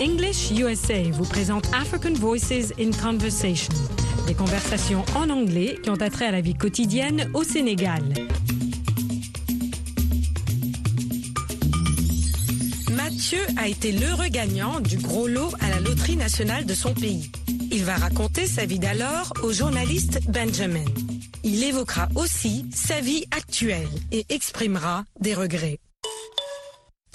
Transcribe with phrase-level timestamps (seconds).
[0.00, 3.72] English USA vous présente African Voices in Conversation,
[4.26, 8.02] des conversations en anglais qui ont attrait à la vie quotidienne au Sénégal.
[12.90, 17.30] Mathieu a été l'heureux gagnant du gros lot à la loterie nationale de son pays.
[17.70, 20.84] Il va raconter sa vie d'alors au journaliste Benjamin.
[21.44, 25.78] Il évoquera aussi sa vie actuelle et exprimera des regrets.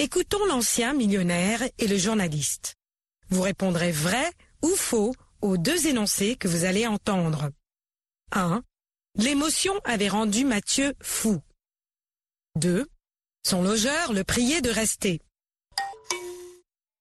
[0.02, 2.76] Écoutons l'ancien millionnaire et le journaliste.
[3.28, 4.32] Vous répondrez vrai
[4.62, 7.52] ou faux aux deux énoncés que vous allez entendre.
[8.32, 8.64] 1.
[9.16, 11.42] L'émotion avait rendu Mathieu fou.
[12.56, 12.90] 2.
[13.46, 15.20] Son logeur le priait de rester.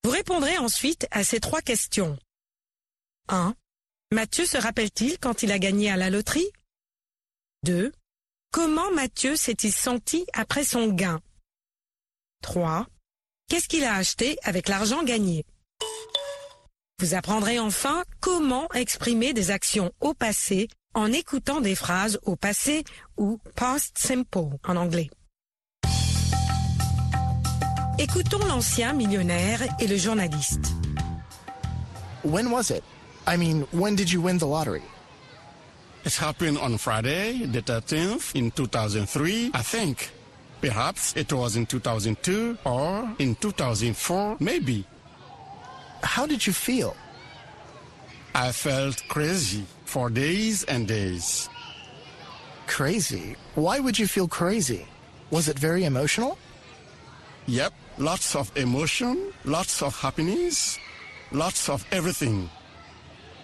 [0.03, 2.19] Vous répondrez ensuite à ces trois questions.
[3.29, 3.55] 1.
[4.11, 6.51] Mathieu se rappelle-t-il quand il a gagné à la loterie?
[7.63, 7.93] 2.
[8.51, 11.23] Comment Mathieu s'est-il senti après son gain?
[12.43, 12.87] 3.
[13.49, 15.45] Qu'est-ce qu'il a acheté avec l'argent gagné?
[17.01, 22.85] Vous apprendrez enfin comment exprimer des actions au passé en écoutant des phrases au passé
[23.17, 25.11] ou past simple en anglais.
[27.99, 30.73] Écoutons l'ancien millionnaire et le journaliste.
[32.25, 32.83] When was it?
[33.27, 34.83] I mean, when did you win the lottery?
[36.05, 40.11] It happened on Friday, the 13th, in 2003, I think.
[40.61, 44.85] Perhaps it was in 2002 or in 2004, maybe.
[46.03, 46.97] How did you feel?
[48.35, 51.49] I felt crazy for days and days.
[52.67, 53.37] Crazy?
[53.55, 54.87] Why would you feel crazy?
[55.31, 56.39] Was it very emotional?
[57.47, 60.79] Yep, lots of emotion, lots of happiness,
[61.33, 62.51] lots of everything.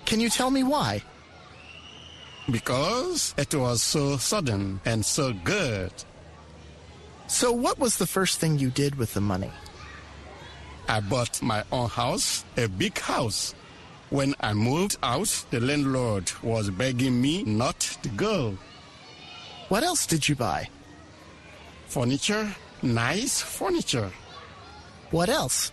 [0.04, 1.02] Can you tell me why?
[2.50, 5.92] Because it was so sudden and so good.
[7.34, 9.50] So, what was the first thing you did with the money?
[10.88, 13.56] I bought my own house, a big house.
[14.10, 18.56] When I moved out, the landlord was begging me not to go.
[19.68, 20.68] What else did you buy?
[21.88, 24.12] Furniture, nice furniture.
[25.10, 25.72] What else?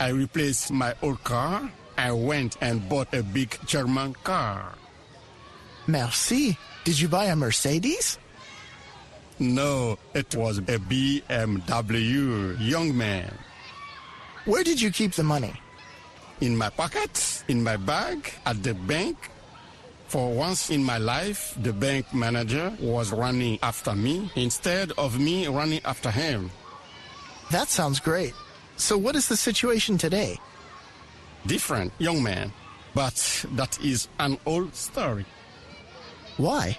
[0.00, 1.70] I replaced my old car.
[1.98, 4.72] I went and bought a big German car.
[5.86, 6.56] Merci.
[6.84, 8.18] Did you buy a Mercedes?
[9.38, 13.32] No, it was a BMW, young man.
[14.46, 15.52] Where did you keep the money?
[16.40, 19.30] In my pocket, in my bag, at the bank.
[20.08, 25.48] For once in my life, the bank manager was running after me instead of me
[25.48, 26.50] running after him.
[27.50, 28.32] That sounds great.
[28.76, 30.38] So, what is the situation today?
[31.46, 32.52] Different, young man.
[32.94, 35.26] But that is an old story.
[36.36, 36.78] Why?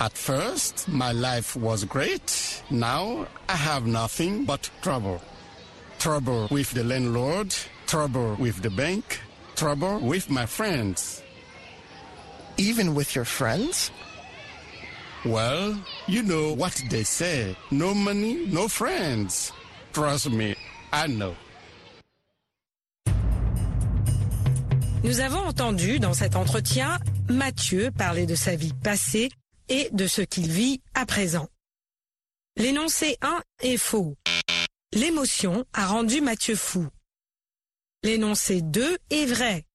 [0.00, 2.62] At first, my life was great.
[2.70, 5.20] Now, I have nothing but trouble.
[5.98, 7.54] Trouble with the landlord,
[7.86, 9.20] trouble with the bank,
[9.56, 11.22] trouble with my friends.
[12.56, 13.90] Even with your friends?
[15.26, 15.76] Well,
[16.08, 19.52] you know what they say no money, no friends.
[19.92, 20.56] Trust me,
[20.94, 21.34] I know.
[25.02, 29.30] Nous avons entendu dans cet entretien Mathieu parler de sa vie passée
[29.70, 31.48] et de ce qu'il vit à présent.
[32.56, 34.18] L'énoncé 1 est faux.
[34.92, 36.86] L'émotion a rendu Mathieu fou.
[38.02, 39.66] L'énoncé 2 est vrai.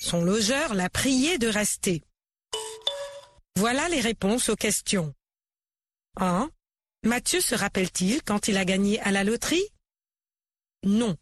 [0.00, 2.02] Son logeur l'a prié de rester.
[3.56, 5.14] Voilà les réponses aux questions.
[6.16, 6.50] 1.
[7.04, 9.68] Mathieu se rappelle-t-il quand il a gagné à la loterie?
[10.84, 11.16] Non.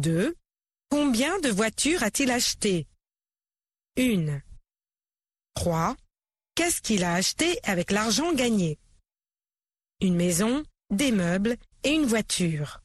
[0.00, 0.34] 2.
[0.90, 2.86] Combien de voitures a-t-il acheté
[3.96, 4.42] Une.
[5.54, 5.96] 3.
[6.54, 8.78] Qu'est-ce qu'il a acheté avec l'argent gagné?
[10.00, 12.80] Une maison, des meubles et une voiture.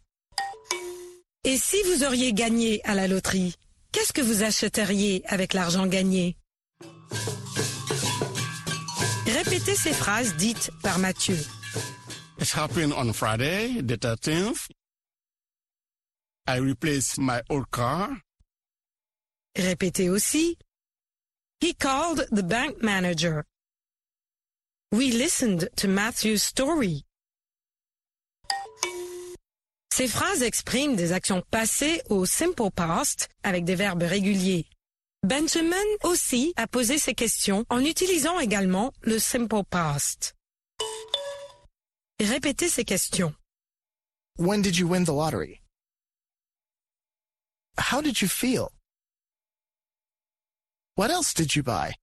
[1.44, 3.56] Et si vous auriez gagné à la loterie,
[3.92, 6.36] qu'est-ce que vous achèteriez avec l'argent gagné?
[9.28, 11.38] Répétez ces phrases dites par Mathieu.
[12.40, 14.68] It happened on Friday, the 13th.
[16.48, 18.10] I replaced my old car.
[19.56, 20.58] Répétez aussi.
[21.62, 23.44] He called the bank manager.
[24.92, 27.06] We listened to Matthew's story.
[29.94, 34.66] Ces phrases expriment des actions passées au simple past avec des verbes réguliers.
[35.22, 40.34] Benjamin aussi a posé ces questions en utilisant également le simple past.
[42.20, 43.36] Répétez ces questions.
[44.40, 45.62] When did you win the lottery?
[47.78, 48.70] How did you feel?
[50.96, 51.94] What else did you buy?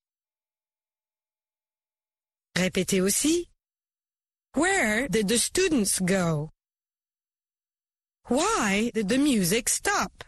[2.57, 3.51] Répétez aussi.
[4.57, 6.53] Where did the students go?
[8.31, 10.25] Why did the music stop?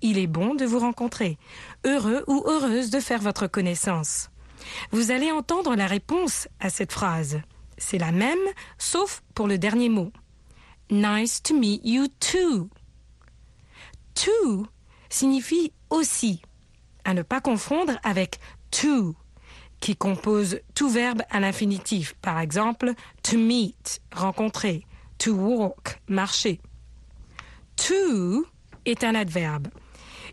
[0.00, 1.38] Il est bon de vous rencontrer.
[1.84, 4.30] Heureux ou heureuse de faire votre connaissance.
[4.90, 7.40] Vous allez entendre la réponse à cette phrase.
[7.78, 8.38] C'est la même,
[8.78, 10.12] sauf pour le dernier mot.
[10.90, 12.68] Nice to meet you too.
[14.14, 14.66] To
[15.08, 16.42] signifie aussi,
[17.04, 18.38] à ne pas confondre avec
[18.70, 19.14] to,
[19.80, 22.14] qui compose tout verbe à l'infinitif.
[22.22, 22.92] Par exemple,
[23.22, 24.84] to meet, rencontrer,
[25.22, 26.58] to walk, marcher.
[27.76, 28.44] To
[28.84, 29.68] est un adverbe.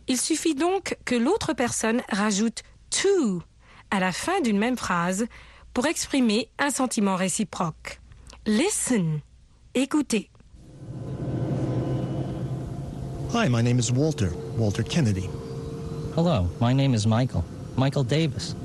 [0.08, 3.44] Il suffit donc que l'autre personne rajoute to
[3.92, 5.28] à la fin d'une même phrase
[5.76, 8.02] pour exprimer un sentiment réciproque.
[8.48, 9.22] Listen,
[9.76, 10.32] écoutez.
[13.32, 15.30] Hi, my name is Walter, Walter Kennedy.
[16.16, 17.46] Hello, my name is Michael,
[17.78, 18.56] Michael Davis.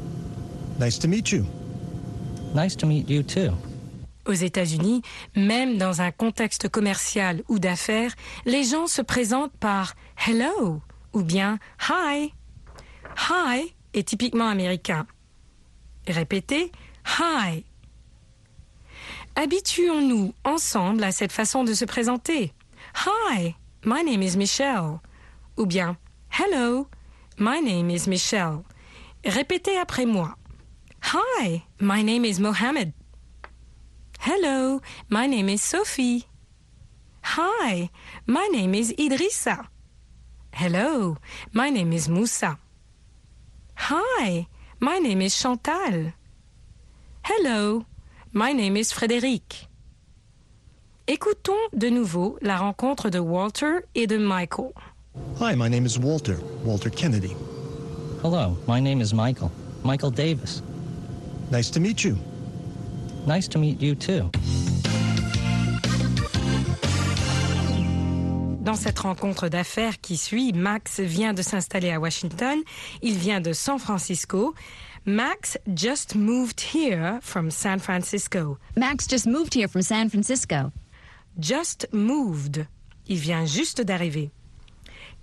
[0.78, 1.44] Nice to meet you.
[2.54, 3.52] Nice to meet you too.
[4.26, 5.02] Aux États-Unis,
[5.36, 8.14] même dans un contexte commercial ou d'affaires,
[8.46, 9.94] les gens se présentent par
[10.26, 10.80] hello
[11.12, 12.32] ou bien hi.
[13.30, 15.06] Hi est typiquement américain.
[16.08, 16.72] Répétez
[17.20, 17.64] hi.
[19.36, 22.52] Habituons-nous ensemble à cette façon de se présenter.
[23.06, 23.54] Hi,
[23.84, 25.00] my name is Michelle.
[25.56, 25.96] Ou bien
[26.30, 26.88] Hello,
[27.38, 28.62] my name is Michelle.
[29.24, 30.36] Répétez après moi.
[31.12, 32.92] Hi, my name is Mohammed.
[34.26, 34.80] Hello,
[35.10, 36.24] my name is Sophie.
[37.24, 37.90] Hi,
[38.26, 39.66] my name is Idrissa.
[40.54, 41.18] Hello,
[41.52, 42.58] my name is Moussa.
[43.74, 44.46] Hi,
[44.80, 46.14] my name is Chantal.
[47.22, 47.84] Hello,
[48.32, 49.66] my name is Frédéric.
[51.06, 54.72] Écoutons de nouveau la rencontre de Walter et de Michael.
[55.38, 57.36] Hi, my name is Walter, Walter Kennedy.
[58.22, 59.52] Hello, my name is Michael,
[59.84, 60.62] Michael Davis.
[61.50, 62.16] Nice to meet you.
[63.26, 64.30] Nice to meet you too.
[68.64, 72.58] Dans cette rencontre d'affaires qui suit, Max vient de s'installer à Washington.
[73.02, 74.54] Il vient de San Francisco.
[75.04, 78.58] Max just moved here from San Francisco.
[78.74, 80.72] Max just moved here from San Francisco.
[81.38, 82.66] Just moved.
[83.06, 84.30] Il vient juste d'arriver.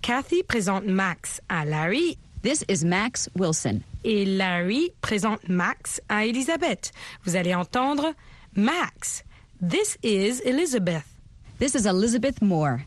[0.01, 3.81] Kathy présente Max à Larry This is Max Wilson.
[4.03, 6.91] Et Larry présente Max à Elizabeth.
[7.23, 8.13] Vous allez entendre
[8.55, 9.23] Max.
[9.67, 11.05] This is Elizabeth.
[11.59, 12.79] This is Elizabeth Moore.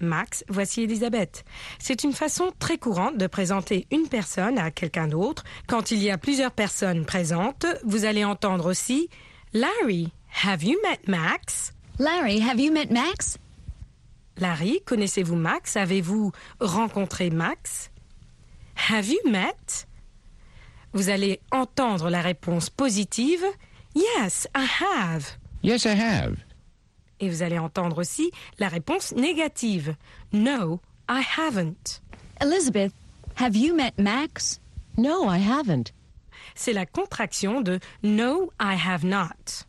[0.00, 1.44] Max, voici Elisabeth.
[1.78, 5.44] C'est une façon très courante de présenter une personne à quelqu'un d'autre.
[5.66, 9.08] Quand il y a plusieurs personnes présentes, vous allez entendre aussi
[9.52, 10.12] Larry,
[10.44, 11.72] have you met Max?
[11.98, 13.38] Larry, have you met Max?
[14.38, 15.76] Larry, connaissez-vous Max?
[15.76, 17.90] Avez-vous rencontré Max?
[18.90, 19.86] Have you met?
[20.92, 23.44] Vous allez entendre la réponse positive
[23.94, 25.26] Yes, I have.
[25.62, 26.36] Yes, I have.
[27.20, 29.94] Et vous allez entendre aussi la réponse négative
[30.32, 32.00] No, I haven't.
[32.40, 32.92] Elizabeth,
[33.36, 34.60] Have you met Max?
[34.98, 35.92] No, I haven't.
[36.54, 39.64] C'est la contraction de No, I have not.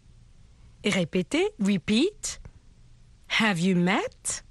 [0.84, 2.42] Et répétez, repeat.
[3.40, 4.44] Have you met?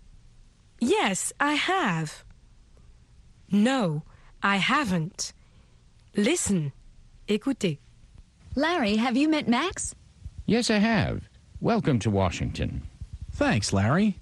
[0.80, 2.24] Yes, I have.
[3.50, 4.02] No,
[4.42, 5.34] I haven't.
[6.16, 6.72] Listen.
[7.26, 7.78] Écoutez.
[8.54, 9.94] Larry, have you met Max?
[10.44, 11.28] Yes, I have.
[11.60, 12.82] Welcome to Washington.
[13.30, 14.18] Thanks, Larry.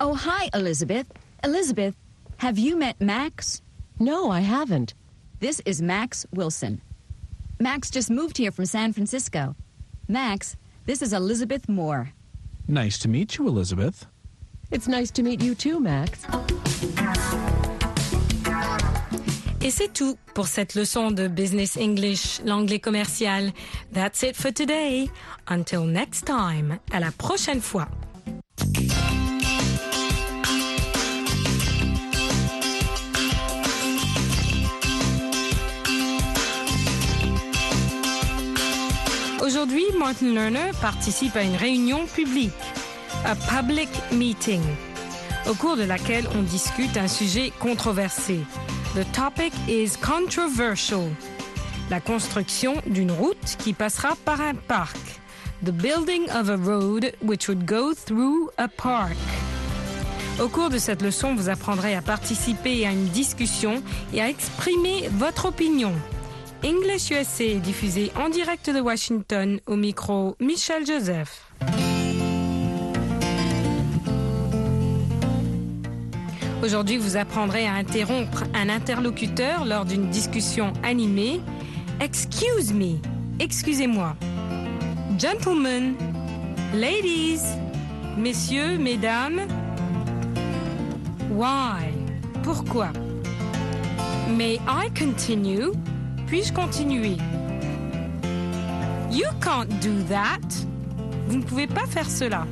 [0.00, 1.06] Oh, hi, Elizabeth.
[1.42, 1.94] Elizabeth,
[2.36, 3.62] have you met Max?
[3.98, 4.92] No, I haven't.
[5.38, 6.82] This is Max Wilson.
[7.58, 9.56] Max just moved here from San Francisco.
[10.08, 12.12] Max, this is Elizabeth Moore.
[12.68, 14.06] Nice to meet you, Elizabeth.
[14.70, 16.26] It's nice to meet you too, Max.
[19.62, 23.52] Et c'est tout pour cette leçon de Business English, l'anglais commercial.
[23.92, 25.10] That's it for today.
[25.48, 26.78] Until next time.
[26.92, 27.86] À la prochaine fois.
[39.42, 42.52] Aujourd'hui, Martin Lerner participe à une réunion publique,
[43.26, 44.62] a public meeting,
[45.50, 48.40] au cours de laquelle on discute un sujet controversé.
[48.92, 51.10] The topic is controversial.
[51.90, 54.98] La construction d'une route qui passera par un parc.
[55.64, 59.16] The building of a road which would go through a park.
[60.40, 63.80] Au cours de cette leçon, vous apprendrez à participer à une discussion
[64.12, 65.92] et à exprimer votre opinion.
[66.64, 71.46] English USA est diffusé en direct de Washington au micro Michel Joseph.
[76.62, 81.40] Aujourd'hui, vous apprendrez à interrompre un interlocuteur lors d'une discussion animée.
[82.00, 82.98] Excuse me,
[83.38, 84.14] excusez-moi.
[85.18, 85.94] Gentlemen,
[86.74, 87.40] ladies,
[88.18, 89.40] messieurs, mesdames.
[91.30, 91.88] Why?
[92.42, 92.88] Pourquoi?
[94.28, 95.72] May I continue?
[96.26, 97.16] Puis-je continuer?
[99.10, 100.40] You can't do that.
[101.26, 102.46] Vous ne pouvez pas faire cela.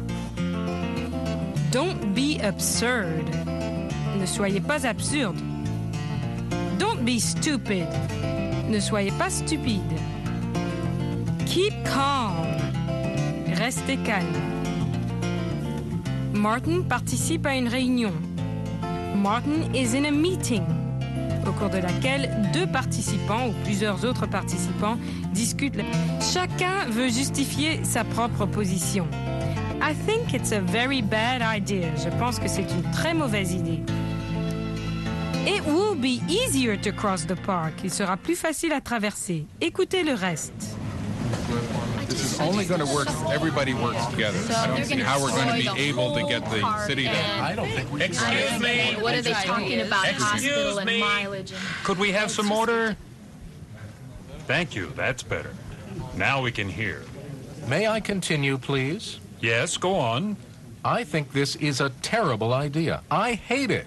[1.71, 3.48] Don't be absurd.
[4.17, 5.37] Ne soyez pas absurde.
[6.79, 7.87] Don't be stupid.
[8.71, 9.83] Ne soyez pas stupide.
[11.47, 12.47] Keep calm.
[13.55, 14.27] Restez calme.
[16.33, 18.13] Martin participe à une réunion.
[19.17, 20.63] Martin is in a meeting
[21.49, 24.99] au cours de laquelle deux participants ou plusieurs autres participants
[25.33, 25.83] discutent.
[26.21, 29.07] Chacun veut justifier sa propre position.
[29.89, 31.91] I think it's a very bad idea.
[31.97, 33.81] Je pense que c'est une très mauvaise idée.
[35.47, 37.73] It will be easier to cross the park.
[37.83, 39.47] Il sera plus facile à traverser.
[39.63, 40.77] Écoutez le reste.
[42.07, 44.37] This is only going to work if everybody works together.
[44.51, 47.43] I don't see how we're going to be able to get the city to.
[47.43, 48.95] I don't think we Excuse me.
[49.01, 50.05] What are they talking about?
[50.05, 51.01] Excuse Hospital and me.
[51.01, 51.53] mileage.
[51.53, 52.95] and- Could we have some order?
[54.47, 54.93] Thank you.
[54.97, 55.55] That's better.
[56.15, 57.05] Now we can hear.
[57.67, 59.19] May I continue, please?
[59.41, 60.37] Yes, go on.
[60.85, 63.03] I think this is a terrible idea.
[63.11, 63.87] I hate it.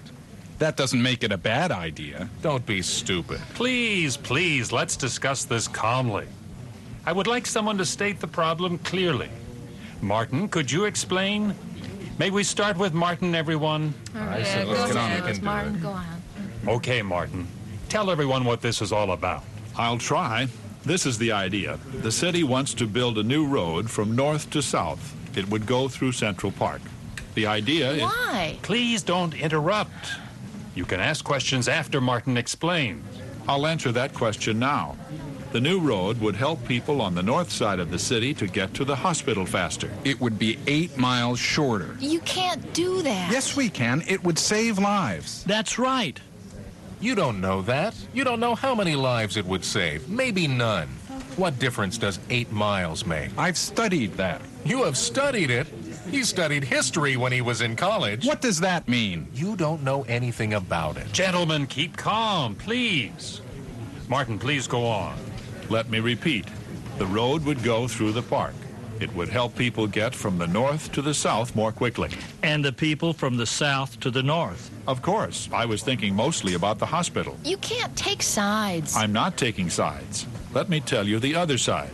[0.59, 2.29] That doesn't make it a bad idea.
[2.41, 3.39] Don't be stupid.
[3.55, 6.27] Please, please, let's discuss this calmly.
[7.05, 9.29] I would like someone to state the problem clearly.
[10.01, 11.55] Martin, could you explain?
[12.19, 13.93] May we start with Martin, everyone?
[14.15, 15.23] All right, said let's get on ahead.
[15.23, 15.41] with.
[15.41, 16.05] Martin, go on.
[16.67, 17.47] Okay, Martin.
[17.89, 19.43] Tell everyone what this is all about.
[19.75, 20.47] I'll try.
[20.85, 21.79] This is the idea.
[22.01, 25.15] The city wants to build a new road from north to south.
[25.35, 26.81] It would go through Central Park.
[27.35, 28.01] The idea is.
[28.01, 28.57] Why?
[28.61, 30.11] Please don't interrupt.
[30.75, 33.05] You can ask questions after Martin explains.
[33.47, 34.95] I'll answer that question now.
[35.51, 38.73] The new road would help people on the north side of the city to get
[38.75, 39.91] to the hospital faster.
[40.05, 41.97] It would be eight miles shorter.
[41.99, 43.31] You can't do that.
[43.31, 44.01] Yes, we can.
[44.07, 45.43] It would save lives.
[45.43, 46.17] That's right.
[47.01, 47.95] You don't know that.
[48.13, 50.07] You don't know how many lives it would save.
[50.07, 50.87] Maybe none.
[51.37, 53.29] What difference does eight miles make?
[53.37, 54.41] I've studied that.
[54.65, 55.65] You have studied it.
[56.09, 58.25] He studied history when he was in college.
[58.25, 59.27] What does that mean?
[59.33, 61.11] You don't know anything about it.
[61.13, 63.41] Gentlemen, keep calm, please.
[64.09, 65.17] Martin, please go on.
[65.69, 66.45] Let me repeat.
[66.97, 68.53] The road would go through the park.
[68.99, 72.11] It would help people get from the north to the south more quickly.
[72.43, 74.69] And the people from the south to the north.
[74.85, 77.37] Of course, I was thinking mostly about the hospital.
[77.43, 78.95] You can't take sides.
[78.95, 80.27] I'm not taking sides.
[80.53, 81.91] Let me tell you the other side.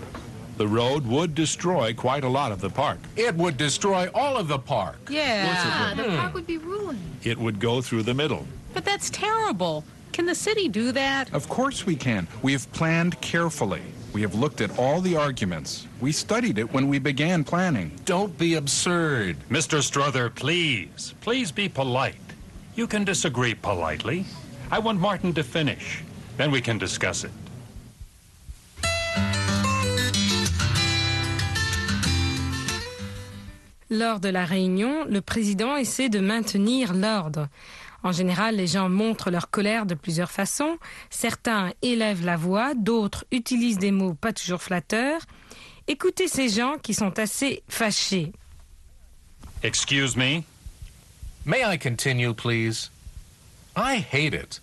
[0.57, 2.97] The road would destroy quite a lot of the park.
[3.15, 4.97] It would destroy all of the park.
[5.09, 6.15] yeah, the Hmm.
[6.17, 6.99] park would be ruined.
[7.23, 8.47] It would go through the middle.
[8.73, 9.83] But that's terrible.
[10.13, 11.31] Can the city do that?
[11.31, 12.27] Of course we can.
[12.41, 13.81] We have planned carefully.
[14.13, 15.85] We have looked at all the arguments.
[16.01, 17.91] We studied it when we began planning.
[18.05, 19.37] Don't be absurd.
[19.51, 19.83] Mr.
[19.83, 22.15] Strother, please, please be polite.
[22.75, 24.25] You can disagree politely.
[24.71, 26.01] I want Martin to finish.
[26.37, 27.31] Then we can discuss it.
[33.89, 37.47] Lors de la réunion, le président essaie de maintenir l'ordre.
[38.03, 40.77] En général, les gens montrent leur colère de plusieurs façons.
[41.09, 45.21] Certains élèvent la voix, d'autres utilisent des mots pas toujours flatteurs.
[45.87, 48.33] Écoutez ces gens qui sont assez fâchés.
[49.63, 50.43] Excuse me?
[51.45, 52.91] May I continue, please?
[53.75, 54.61] I hate it.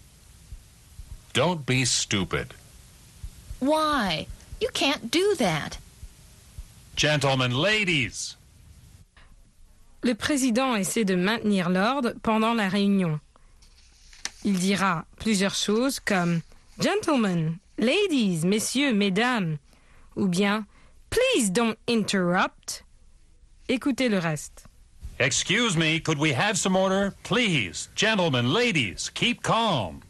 [1.33, 2.55] Don't be stupid.
[3.61, 4.27] Why?
[4.61, 5.79] You can't do that.
[6.97, 8.37] Gentlemen, ladies.
[10.05, 13.19] Le président essaie de maintenir l'ordre pendant la réunion.
[14.45, 16.43] Il dira plusieurs choses comme
[16.79, 19.57] Gentlemen, ladies, messieurs, mesdames,
[20.17, 20.67] ou bien
[21.09, 22.85] Please don't interrupt.
[23.71, 24.67] Écoutez le reste.
[25.19, 27.11] Excuse me, could we have some order?
[27.23, 30.01] Please, gentlemen, ladies, keep calm.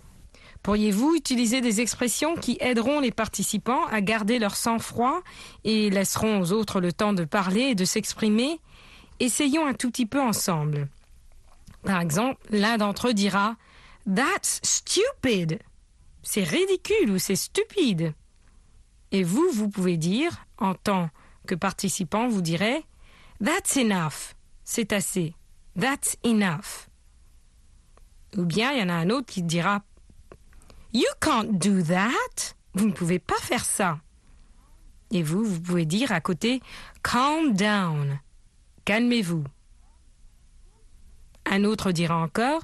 [0.65, 5.21] Pourriez-vous utiliser des expressions qui aideront les participants à garder leur sang-froid
[5.63, 8.59] et laisseront aux autres le temps de parler et de s'exprimer?
[9.25, 10.87] Essayons un tout petit peu ensemble.
[11.83, 13.57] Par exemple, l'un d'entre eux dira
[14.05, 15.61] That's stupid.
[16.23, 18.13] C'est ridicule ou c'est stupide.
[19.13, 21.09] Et vous, vous pouvez dire, en tant
[21.47, 22.85] que participant, vous direz
[23.43, 24.35] That's enough.
[24.63, 25.33] C'est assez.
[25.81, 26.91] That's enough.
[28.37, 29.85] Ou bien il y en a un autre qui dira
[30.93, 32.55] You can't do that.
[32.75, 34.01] Vous ne pouvez pas faire ça.
[35.13, 36.61] Et vous, vous pouvez dire à côté
[37.03, 38.21] Calm down.
[38.85, 39.45] Calmez-vous.
[41.47, 42.63] Un autre dira encore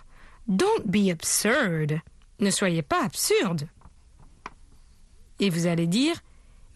[0.48, 2.00] Don't be absurd.
[2.40, 3.68] Ne soyez pas absurde.
[5.38, 6.20] Et vous allez dire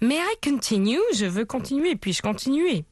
[0.00, 1.00] May I continue?
[1.14, 1.96] Je veux continuer.
[1.96, 2.84] Puis-je continuer?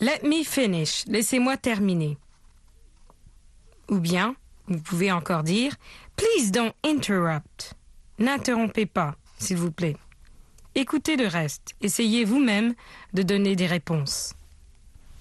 [0.00, 1.04] Let me finish.
[1.06, 2.18] Laissez-moi terminer.
[3.88, 4.36] Ou bien,
[4.68, 5.76] vous pouvez encore dire
[6.16, 7.74] Please don't interrupt.
[8.18, 9.96] N'interrompez pas, s'il vous plaît.
[10.74, 11.74] Écoutez le reste.
[11.80, 12.74] Essayez vous-même
[13.14, 14.34] de donner des réponses.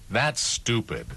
[0.10, 1.08] That's stupid.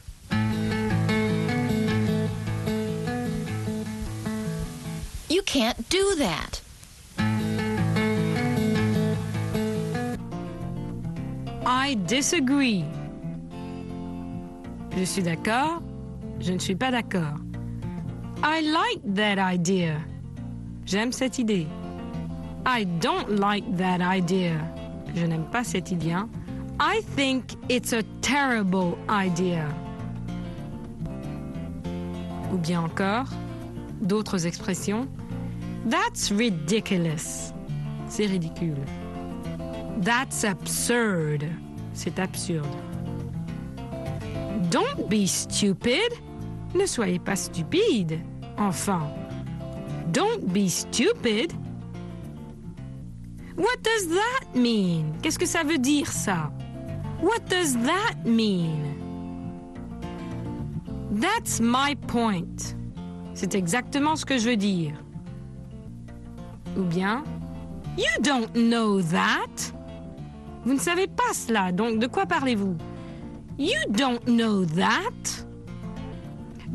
[5.29, 6.61] You can't do that.
[11.66, 12.85] I disagree.
[14.96, 15.83] Je suis d'accord.
[16.40, 17.37] Je ne suis pas d'accord.
[18.42, 20.01] I like that idea.
[20.87, 21.66] J'aime cette idée.
[22.64, 24.57] I don't like that idea.
[25.14, 26.14] Je n'aime pas cette idée.
[26.80, 29.66] I think it's a terrible idea.
[32.52, 33.26] Ou bien encore,
[34.00, 35.08] d'autres expressions.
[35.86, 37.52] That's ridiculous.
[38.08, 38.78] C'est ridicule.
[40.00, 41.44] That's absurd.
[41.94, 42.66] C'est absurde.
[44.70, 46.12] Don't be stupid.
[46.74, 48.20] Ne soyez pas stupide.
[48.56, 49.02] Enfin.
[50.12, 51.52] Don't be stupid.
[53.56, 55.12] What does that mean?
[55.22, 56.52] Qu'est-ce que ça veut dire ça?
[57.20, 58.94] What does that mean?
[61.11, 62.74] That's my point.
[63.35, 64.94] C'est exactement ce que je veux dire.
[66.76, 67.24] Ou bien,
[67.98, 69.72] You don't know that?
[70.64, 72.76] Vous ne savez pas cela, donc de quoi parlez-vous?
[73.59, 75.44] You don't know that?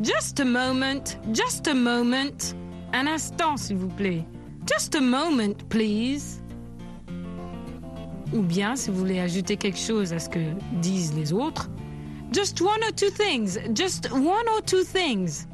[0.02, 2.54] Just a moment, just a moment.
[2.92, 4.26] Un instant, s'il vous plaît.
[4.66, 6.42] Just a moment, please.
[8.34, 10.40] Ou bien, si vous voulez ajouter quelque chose à ce que
[10.82, 11.70] disent les autres,
[12.32, 15.46] just one or two things, just one or two things.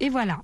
[0.00, 0.40] Et voilà.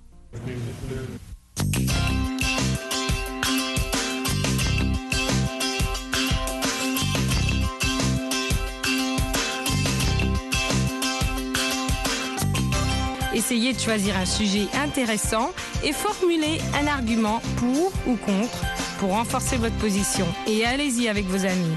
[13.34, 18.62] Essayez de choisir un sujet intéressant et formulez un argument pour ou contre
[19.00, 20.26] pour renforcer votre position.
[20.46, 21.76] Et allez-y avec vos amis.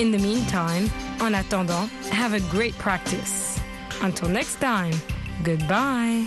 [0.00, 0.88] In the meantime,
[1.20, 3.58] en attendant, have a great practice.
[4.02, 4.92] Until next time,
[5.44, 6.26] goodbye.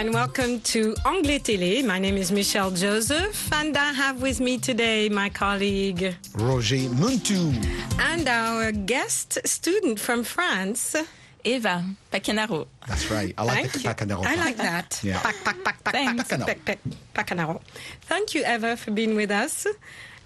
[0.00, 1.84] And welcome to Anglais Télé.
[1.84, 7.52] My name is Michelle Joseph and I have with me today my colleague Roger Muntu.
[7.98, 10.96] and our guest student from France,
[11.44, 12.66] Eva Pacanaro.
[12.88, 13.34] That's right.
[13.36, 13.90] I like Thank the you.
[13.90, 14.24] Pacanaro.
[14.24, 15.00] I like that.
[15.02, 15.20] Yeah.
[15.20, 16.28] Pac, pac, pac, pac, Thanks.
[16.28, 16.78] pac, pac, pac,
[17.14, 17.60] Pacanaro.
[18.00, 19.66] Thank you, Eva, for being with us.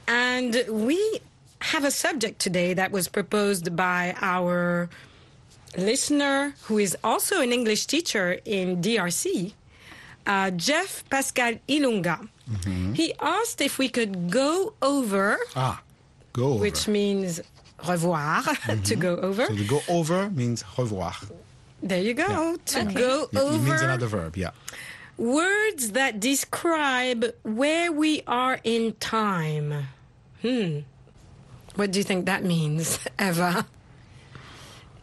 [0.07, 1.19] And we
[1.63, 4.89] have a subject today that was proposed by our
[5.77, 9.53] listener, who is also an English teacher in DRC,
[10.27, 12.29] uh, Jeff Pascal Ilunga.
[12.95, 15.81] He asked if we could go over, Ah,
[16.33, 16.61] go over.
[16.61, 17.41] which means
[17.89, 18.43] revoir,
[18.85, 19.47] to go over.
[19.47, 21.15] so to go over means revoir.
[21.83, 22.57] There you go.
[22.57, 22.95] To Okay.
[22.95, 24.51] go Yeah, It means another verb, yeah.
[25.17, 29.89] words that describe where we are in time.
[30.43, 30.81] Hmm.
[31.77, 33.67] What do you think that means, Eva?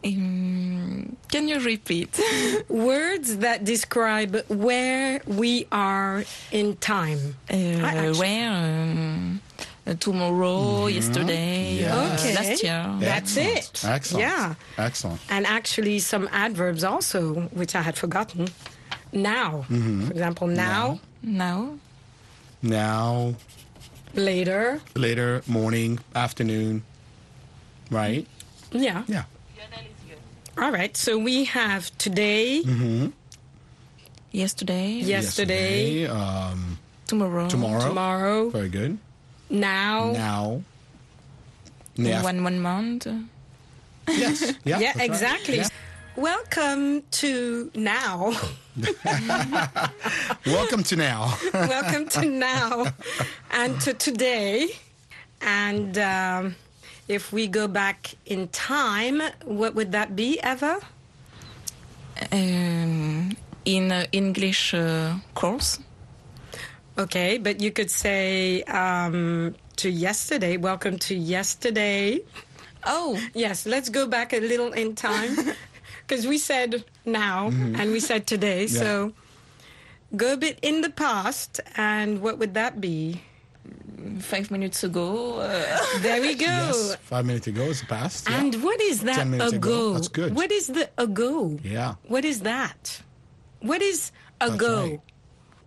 [0.04, 2.18] Um, can you repeat?
[2.68, 7.36] Words that describe where we are in time.
[7.50, 8.50] Uh, actually- where?
[8.50, 9.40] Um,
[9.86, 12.14] uh, tomorrow, yesterday, Yeah.
[12.14, 12.34] Okay.
[12.34, 12.96] last year.
[13.00, 13.58] That's Excellent.
[13.58, 13.84] it.
[13.84, 14.20] Excellent.
[14.22, 14.54] Yeah.
[14.78, 15.20] Excellent.
[15.28, 18.48] And actually, some adverbs also, which I had forgotten.
[19.12, 21.78] Now, for example, now, Now,
[22.62, 23.34] Now,
[24.14, 24.80] later.
[24.94, 26.82] later, morning, afternoon,
[27.90, 28.26] right?
[28.72, 29.02] Yeah.
[29.08, 29.24] Yeah.
[30.58, 30.96] All right.
[30.96, 33.06] So we have today, Mm-hmm.
[34.32, 37.80] yesterday, yesterday, um, tomorrow, tomorrow.
[37.88, 38.98] tomorrow, Very good.
[39.50, 40.12] now.
[40.12, 40.62] Now.
[41.96, 42.22] Yeah.
[42.22, 43.06] one one month.
[44.08, 44.52] Yes.
[44.64, 44.78] Yeah.
[44.78, 45.04] Yeah, that's right.
[45.10, 45.56] exactly.
[45.58, 45.68] Yeah.
[46.16, 48.32] Welcome to now.
[50.46, 51.34] Welcome to now.
[51.54, 52.86] Welcome to now
[53.50, 54.68] and to today.
[55.40, 56.54] And um,
[57.08, 60.80] if we go back in time, what would that be, Eva?
[62.30, 65.78] Um, in uh, English uh, course.
[66.98, 70.56] Okay, but you could say um, to yesterday.
[70.56, 72.20] Welcome to yesterday.
[72.84, 75.36] Oh, Yes, let's go back a little in time
[76.06, 78.62] because we said now and we said today.
[78.66, 78.78] Yeah.
[78.78, 79.12] So
[80.16, 83.22] go a bit in the past, and what would that be?
[84.20, 85.38] Five minutes ago.
[85.40, 86.46] Uh, There we go.
[86.46, 86.96] Yes.
[86.96, 88.28] Five minutes ago is past.
[88.28, 88.40] Yeah.
[88.40, 89.46] And what is that Ten ago.
[89.48, 89.92] ago?
[89.94, 90.34] That's good.
[90.34, 91.58] What is the ago?
[91.62, 91.94] Yeah.
[92.08, 93.02] What is that?
[93.60, 94.82] What is ago?
[94.82, 95.00] right.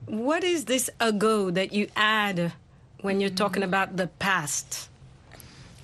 [0.08, 2.54] What is this ago that you add
[3.02, 4.90] when you're talking about the past?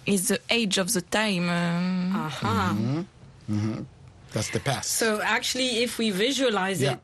[0.08, 1.48] is the age of the time.
[1.48, 2.76] Um, Aha.
[2.76, 3.82] Mm-hmm.
[4.34, 4.94] That's the past.
[4.94, 6.94] So actually, if we visualize Yeah.
[6.94, 7.00] it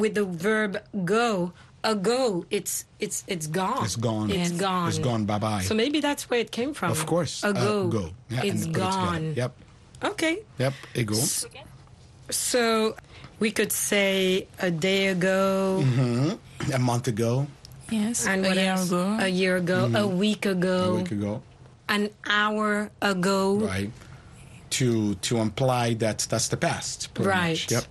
[0.00, 1.52] with the verb go,
[1.84, 3.84] ago, it's it's it's gone.
[3.84, 4.30] It's gone.
[4.30, 4.60] It's Yes.
[4.60, 4.88] gone.
[4.88, 5.24] It's gone.
[5.24, 5.62] Bye bye.
[5.62, 6.90] So maybe that's where it came from.
[6.92, 7.42] Of course.
[7.44, 7.88] uh, Ago.
[7.88, 8.10] go.
[8.28, 8.90] Yeah, it's and put it together.
[8.90, 9.34] gone.
[9.36, 9.52] Yep.
[10.04, 10.38] Okay.
[10.58, 10.74] Yep.
[10.94, 11.14] Ego.
[12.30, 12.94] So
[13.38, 15.80] we could say a day ago.
[15.82, 16.32] hmm
[16.72, 17.46] A month ago.
[17.90, 18.86] yes, And a what year else?
[18.88, 19.16] ago.
[19.20, 21.42] A year ago, a week ago, A week ago.
[21.88, 23.56] an hour ago.
[23.56, 23.90] Right.
[24.78, 27.08] To to imply that that's the past.
[27.18, 27.58] Right.
[27.58, 27.70] much.
[27.72, 27.84] Yep.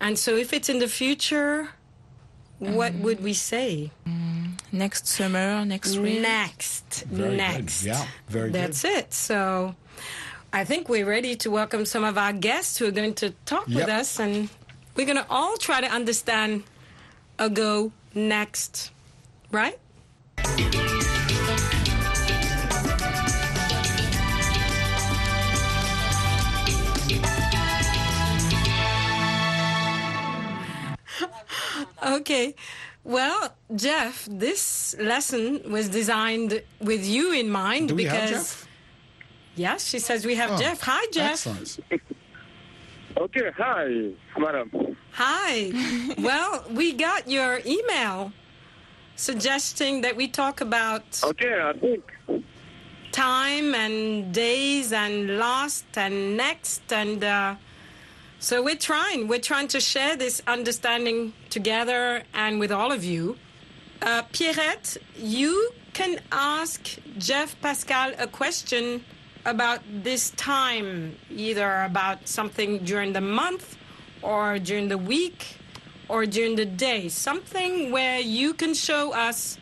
[0.00, 1.70] And so if it's in the future,
[2.58, 3.00] what Mm.
[3.00, 3.90] would we say?
[4.70, 6.20] next summer, next spring.
[6.22, 7.04] Next.
[7.10, 7.82] Very next.
[7.82, 7.88] good.
[7.88, 8.06] Yeah.
[8.28, 8.98] Very That's good.
[8.98, 9.14] it.
[9.14, 9.74] So
[10.52, 13.66] I think we're ready to welcome some of our guests who are going to talk
[13.66, 14.48] with us and
[14.94, 16.64] we're going to all try to understand
[17.38, 18.90] a go next,
[19.52, 19.78] right?
[32.16, 32.54] Okay.
[33.04, 38.68] Well, Jeff, this lesson was designed with you in mind Do we because have Jeff?
[39.56, 40.80] Yes, she says we have Oh, Jeff.
[40.82, 41.32] Hi, Jeff.
[41.46, 41.80] Excellent.
[43.16, 44.96] Okay, hi, madam.
[45.12, 45.72] Hi.
[46.18, 48.32] well, we got your email
[49.16, 52.04] suggesting that we talk about Okay, I think.
[53.10, 57.56] time and days and lost and next and uh,
[58.38, 59.28] so we're trying.
[59.28, 63.36] We're trying to share this understanding together and with all of you.
[64.00, 69.04] Uh, pierrette you can ask jeff pascal a question
[69.44, 73.76] about this time either about something during the month
[74.22, 75.56] or during the week
[76.08, 77.08] or during the day.
[77.08, 79.58] Something where you can show us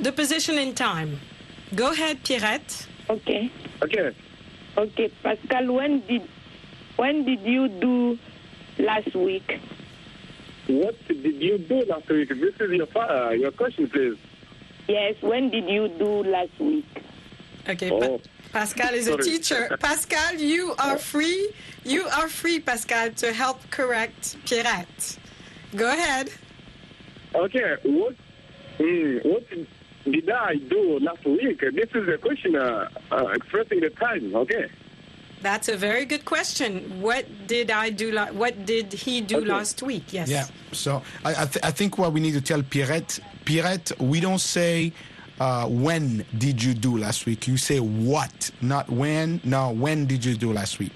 [0.00, 1.20] the position in time.
[1.74, 2.86] Go ahead pierrette.
[3.10, 3.50] Okay.
[3.82, 4.14] Okay.
[4.78, 6.28] Okay, Pascal, when did
[6.96, 8.18] when did you do
[8.78, 9.60] last week?
[10.66, 12.28] What did you do last week?
[12.28, 14.18] This is your uh, your question, please.
[14.88, 16.86] Yes, when did you do last week?
[17.68, 18.18] Okay, Oh.
[18.18, 19.76] Pa- Pascal is a teacher.
[19.80, 21.50] Pascal, you are free.
[21.84, 25.18] You are free, Pascal, to help correct Pierrette.
[25.74, 26.30] Go ahead.
[27.34, 27.76] Okay.
[27.84, 28.14] What
[28.78, 29.44] mm, what
[30.04, 31.60] did I do last week?
[31.60, 34.34] This is the question uh, uh, expressing the time.
[34.34, 34.66] Okay.
[35.42, 37.00] That's a very good question.
[37.00, 38.10] What did I do?
[38.12, 39.46] La- what did he do Okay.
[39.46, 40.12] last week?
[40.12, 40.28] Yes.
[40.28, 40.46] Yeah.
[40.72, 44.40] So I, I, th- I think what we need to tell Pierrette, Pierrette, we don't
[44.40, 44.92] say
[45.38, 47.46] uh, when did you do last week.
[47.46, 49.40] You say what, not when.
[49.44, 50.94] No, when did you do last week?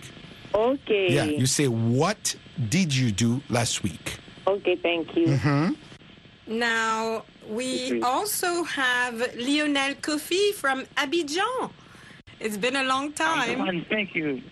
[0.54, 1.12] Okay.
[1.12, 1.24] Yeah.
[1.24, 2.34] You say what
[2.68, 4.18] did you do last week.
[4.46, 5.26] Okay, thank you.
[5.28, 5.74] Mm-hmm.
[6.58, 11.70] Now we also have Lionel Kofi from Abidjan.
[12.40, 13.84] It's been a long time.
[13.90, 14.42] Thank you.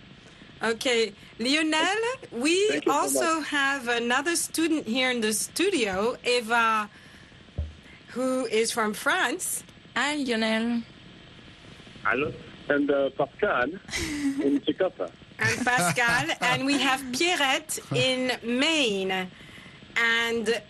[0.63, 1.81] Okay, Lionel,
[2.33, 6.91] we Thank you so also have another student here in the studio, Eva,
[8.09, 9.63] who is from France.
[9.97, 10.83] Hi, Lionel.
[12.05, 12.33] Hello.
[12.69, 13.71] And uh, Pascal
[14.43, 15.11] in Chicago.
[15.39, 19.29] And Pascal, and we have Pierrette in Maine,
[19.97, 20.63] and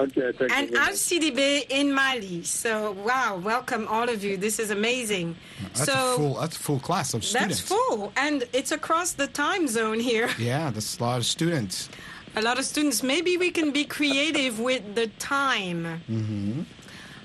[0.00, 1.32] Okay, thank and you.
[1.34, 2.42] very Al in Mali.
[2.42, 4.38] So wow, welcome all of you.
[4.38, 5.36] This is amazing.
[5.74, 6.34] That's so a full.
[6.40, 7.58] That's a full class of students.
[7.58, 10.28] that's full, and it's across the time zone here.
[10.38, 11.90] Yeah, that's a lot of students.
[12.34, 13.02] A lot of students.
[13.02, 16.00] Maybe we can be creative with the time.
[16.08, 16.62] Mm-hmm.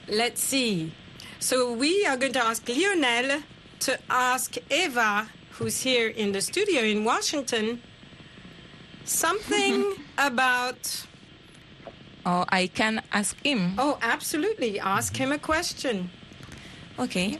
[0.10, 0.92] Let's see.
[1.40, 3.42] So we are going to ask Lionel
[3.82, 7.82] to ask Eva, who's here in the studio in Washington,
[9.06, 11.06] something about.
[12.26, 13.76] Oh, I can ask him.
[13.78, 14.80] Oh, absolutely.
[14.80, 16.10] Ask him a question.
[16.98, 17.38] Okay.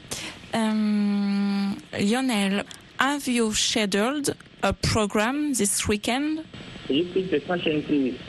[0.54, 2.64] Um, Lionel,
[3.00, 6.46] have you scheduled a program this weekend?
[6.88, 8.20] Can you repeat the question, please?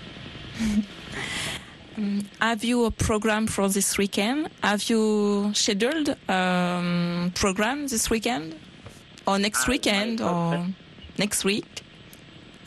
[1.98, 4.50] Um, have you a program for this weekend?
[4.62, 8.54] Have you scheduled um program this weekend,
[9.26, 10.66] or next weekend, or
[11.16, 11.64] next week?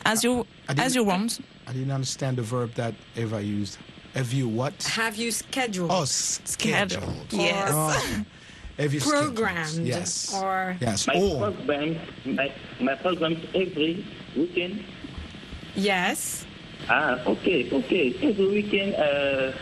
[0.04, 1.38] As you as you want.
[1.70, 3.78] I didn't understand the verb that Eva used.
[4.14, 4.74] Have you what?
[4.90, 5.92] Have you scheduled?
[5.92, 7.30] Oh, s- scheduled.
[7.30, 7.70] Yes.
[7.72, 8.24] Oh,
[8.76, 9.86] have you scheduled?
[9.86, 10.34] Yes.
[10.34, 11.06] Or Yes.
[11.06, 14.04] My Or program, my, my program every
[14.36, 14.82] weekend.
[15.76, 16.44] yes.
[16.88, 18.16] Ah, okay, okay.
[18.20, 19.52] Every weekend, uh,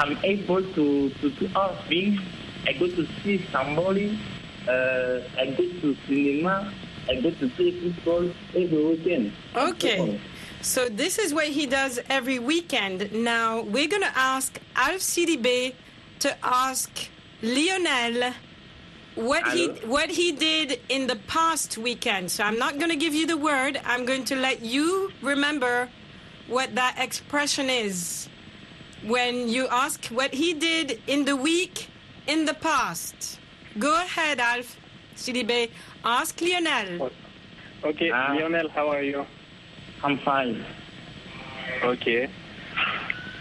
[0.00, 2.18] I'm able to, to do all things.
[2.66, 4.18] I go to see somebody.
[4.66, 6.72] Uh, I go to cinema.
[7.08, 9.32] I go to play football every weekend.
[9.54, 9.96] Okay.
[9.98, 10.18] So
[10.88, 13.12] this is what he does every weekend.
[13.12, 15.74] Now we're going to ask Alf Sidibé
[16.20, 17.08] to ask
[17.42, 18.32] Lionel
[19.14, 22.30] what he what he did in the past weekend.
[22.30, 23.80] So I'm not going to give you the word.
[23.84, 25.88] I'm going to let you remember
[26.46, 28.28] what that expression is
[29.06, 31.88] when you ask what he did in the week
[32.26, 33.38] in the past.
[33.78, 34.76] Go ahead, Alf
[35.16, 35.70] Sidibé.
[36.04, 37.10] Ask Lionel.
[37.84, 38.34] Okay, ah.
[38.34, 39.26] Lionel, how are you?
[40.02, 40.64] I'm fine.
[41.82, 42.28] Okay.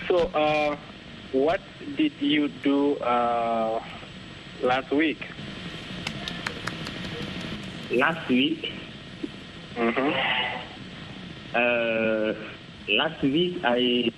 [0.07, 0.75] So, uh,
[1.31, 1.61] what
[1.95, 3.81] did you do uh,
[4.61, 5.19] last week?
[7.91, 8.73] Last week,
[9.77, 10.09] Mm-hmm.
[11.53, 12.33] uh,
[12.97, 14.11] last week I.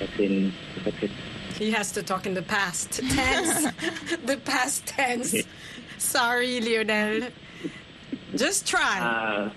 [0.00, 0.52] Okay,
[0.86, 1.10] okay.
[1.58, 3.64] He has to talk in the past tense.
[4.24, 5.34] the past tense.
[5.98, 7.30] Sorry, Lionel.
[8.36, 9.00] Just try.
[9.00, 9.50] Uh,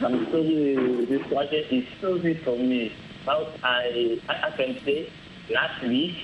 [0.00, 2.92] I'm sorry, this project is so big for me.
[3.24, 5.10] But I, I, I can say
[5.50, 6.16] last week,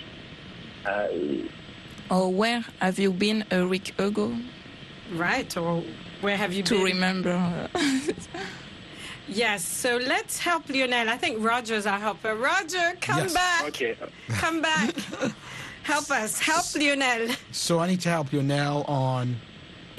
[0.85, 1.49] I,
[2.11, 4.37] Or where have you been a week ago?
[5.15, 5.83] Right, or
[6.21, 6.81] where have you to been?
[6.81, 7.69] To remember?
[9.29, 11.09] Yes, so let's help Lionel.
[11.09, 12.35] I think Roger's our helper.
[12.35, 13.33] Roger, come Yes.
[13.35, 13.65] back.
[13.69, 13.97] Okay.
[14.31, 14.93] Come back.
[15.85, 16.41] help us.
[16.41, 17.29] Help Lionel.
[17.53, 19.37] so I need to help you now on.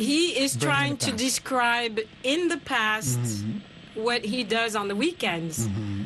[0.01, 3.61] He is trying to describe in the past Mhm.
[3.93, 5.67] what he does on the weekends.
[5.67, 6.05] Mhm.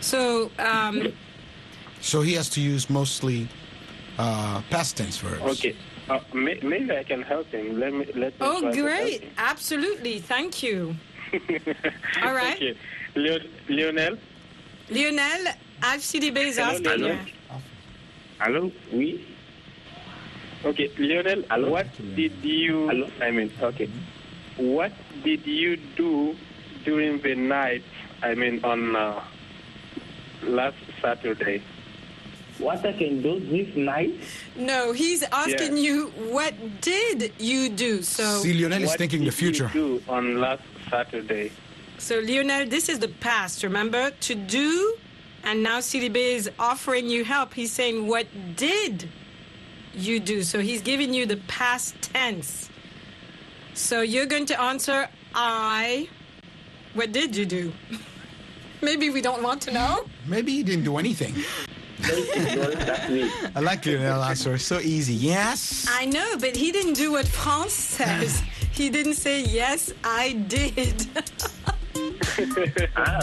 [0.00, 1.12] So, um,
[2.00, 3.48] So he has to use mostly
[4.18, 5.42] uh, past tense verbs.
[5.58, 5.74] Okay.
[6.08, 7.80] Uh, may, maybe I can help him.
[7.80, 9.22] Let me let me oh, try to help great.
[9.38, 10.18] Absolutely.
[10.20, 10.94] Thank you.
[12.24, 12.56] All right.
[12.56, 12.74] Okay.
[13.14, 14.18] Leo- Lionel.
[14.90, 15.42] Lionel,
[15.82, 17.16] Alf Sidibé is Hello, asking Lionel.
[17.26, 17.32] you.
[18.40, 18.72] Hello.
[18.92, 19.10] Oui.
[20.64, 21.42] Okay, Lionel.
[21.70, 23.10] What did you?
[23.20, 23.90] I mean, okay.
[24.56, 24.92] What
[25.24, 26.36] did you do
[26.84, 27.82] during the night?
[28.22, 29.22] I mean, on uh,
[30.44, 31.62] last Saturday.
[32.58, 34.14] what I can do this night,
[34.54, 35.82] No, he's asking Yeah.
[35.88, 35.96] you
[36.30, 38.02] what did you do?
[38.02, 39.64] So See, Lionel is thinking the future.
[39.64, 40.06] What did you future.
[40.06, 41.50] do on last Saturday?
[41.98, 44.10] So, Lionel, this is the past, remember?
[44.10, 44.94] To do,
[45.44, 47.54] and now Sidibé is offering you help.
[47.54, 49.08] He's saying, What did
[49.94, 50.42] you do?
[50.42, 52.68] So, he's giving you the past tense.
[53.74, 56.08] So, you're going to answer, I.
[56.94, 57.72] What did you do?
[58.82, 60.04] Maybe we don't want to know.
[60.26, 61.34] Maybe he didn't do anything.
[62.02, 63.32] played football last week.
[63.54, 64.58] I like Lionel answer.
[64.58, 65.14] So easy.
[65.14, 65.86] Yes.
[65.88, 68.42] I know, but he didn't do what France says.
[68.72, 71.06] he didn't say, yes, I did.
[72.96, 73.20] ah,